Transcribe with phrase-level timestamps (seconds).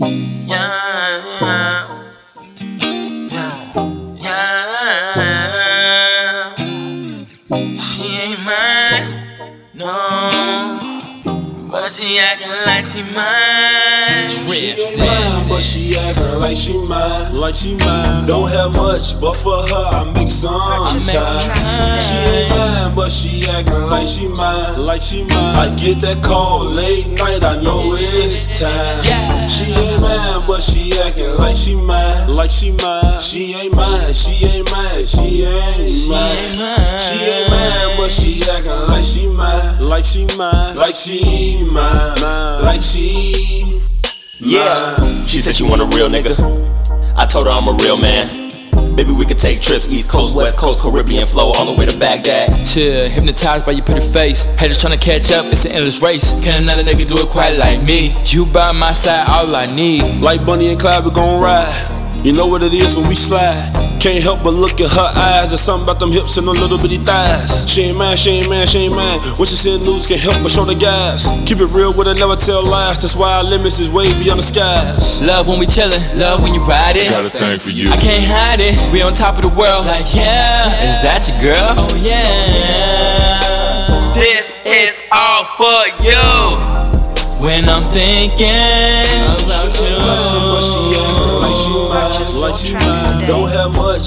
[0.00, 0.46] Yeah,
[3.30, 3.64] yeah,
[4.16, 4.94] yeah.
[7.74, 9.08] She ain't mine,
[9.74, 10.97] no.
[11.70, 14.28] But she acting like she mine.
[14.28, 18.26] She ain't mine, but she acting like she mine, like she mine.
[18.26, 20.98] Don't have much, but for her I make some time.
[20.98, 22.00] time.
[22.00, 25.56] She ain't mine, but she acting like she mine, like she mine.
[25.60, 29.04] I get that call late night, I know it's time.
[29.04, 29.46] Yeah.
[29.46, 33.20] She ain't mine, but she acting like she mine, like she mine.
[33.20, 36.32] She ain't mine, she ain't mine, she ain't She mine.
[36.32, 36.98] ain't mine.
[36.98, 38.87] She ain't mine, but she acting like
[40.04, 43.78] she mine, like she mine, like she mine, like she.
[44.38, 46.34] Yeah, she said she want a real nigga.
[47.16, 48.48] I told her I'm a real man.
[48.94, 51.98] Baby, we could take trips, East Coast, West Coast, Caribbean flow, all the way to
[51.98, 52.64] Baghdad.
[52.64, 54.44] Chill, hypnotized by your pretty face.
[54.58, 56.34] Haters tryna catch up, it's an endless race.
[56.42, 58.10] Can another nigga do it quite like me?
[58.24, 60.02] You by my side, all I need.
[60.20, 62.24] Like Bonnie and Clyde, we gon' ride.
[62.24, 63.87] You know what it is when we slide.
[63.98, 65.50] Can't help but look at her eyes.
[65.50, 67.66] There's something about them hips and them little bitty thighs.
[67.68, 69.18] She ain't mine, she ain't mine, she ain't mine.
[69.34, 71.26] When she send news, can't help but show the guys.
[71.50, 73.02] Keep it real with her, never tell lies.
[73.02, 75.18] That's why our limits is way beyond the skies.
[75.26, 77.10] Love when we chillin', love when you ride it.
[77.10, 77.90] Got a thing for you.
[77.90, 79.82] I can't hide it, we on top of the world.
[79.90, 81.74] Like, yeah, is that your girl?
[81.82, 83.42] Oh yeah,
[84.14, 86.22] this is all for you.
[87.42, 88.46] When I'm thinking
[89.42, 89.97] about you,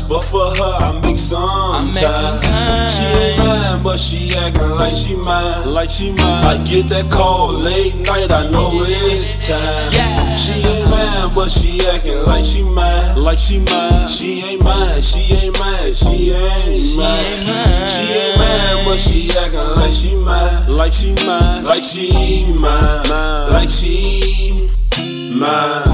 [0.00, 2.88] much, but for her I make some make some time.
[2.88, 6.44] She ain't mine, but she acting like she mine, like she mine.
[6.44, 9.92] I get that call late night, I know it's time.
[9.92, 10.36] Yeah.
[10.36, 14.08] She ain't mine, but she acting like she mine, like she mine.
[14.08, 17.24] She ain't mine, she ain't mine, she ain't mine.
[17.26, 17.86] Ain't mine.
[17.86, 23.02] She ain't mine, but she acting like she mine, like she mine, like she mine,
[23.50, 24.66] like she
[25.32, 25.85] mine.